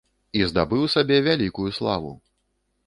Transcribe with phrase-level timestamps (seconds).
[0.39, 2.11] І здабыў сабе вялікую славу!